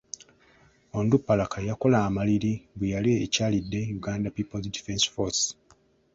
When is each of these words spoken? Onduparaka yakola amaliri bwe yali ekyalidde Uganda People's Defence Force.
Onduparaka 0.97 1.57
yakola 1.69 1.97
amaliri 2.07 2.53
bwe 2.77 2.87
yali 2.93 3.09
ekyalidde 3.25 3.81
Uganda 3.97 4.27
People's 4.35 4.71
Defence 4.75 5.05
Force. 5.13 5.45